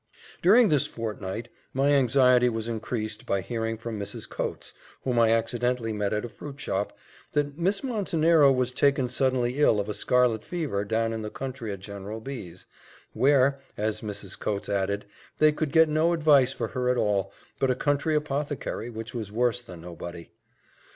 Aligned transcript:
During 0.41 0.69
this 0.69 0.87
fortnight 0.87 1.49
my 1.75 1.91
anxiety 1.91 2.49
was 2.49 2.67
increased 2.67 3.27
by 3.27 3.41
hearing 3.41 3.77
from 3.77 3.99
Mrs. 3.99 4.27
Coates, 4.27 4.73
whom 5.03 5.19
I 5.19 5.29
accidentally 5.29 5.93
met 5.93 6.11
at 6.11 6.25
a 6.25 6.29
fruit 6.29 6.59
shop, 6.59 6.97
that 7.33 7.55
"Miss 7.59 7.83
Montenero 7.83 8.51
was 8.51 8.71
taken 8.73 9.07
suddenly 9.09 9.59
ill 9.59 9.79
of 9.79 9.87
a 9.87 9.93
scarlet 9.93 10.43
fever 10.43 10.83
down 10.83 11.13
in 11.13 11.21
the 11.21 11.29
country 11.29 11.71
at 11.71 11.81
General 11.81 12.19
B 12.19 12.49
's, 12.51 12.65
where," 13.13 13.61
as 13.77 14.01
Mrs. 14.01 14.39
Coates 14.39 14.69
added, 14.69 15.05
"they 15.37 15.51
could 15.51 15.71
get 15.71 15.87
no 15.87 16.13
advice 16.13 16.51
for 16.51 16.69
her 16.69 16.89
at 16.89 16.97
all, 16.97 17.31
but 17.59 17.69
a 17.69 17.75
country 17.75 18.15
apothecary, 18.15 18.89
which 18.89 19.13
was 19.13 19.31
worse 19.31 19.61
than 19.61 19.81
nobody." 19.81 20.31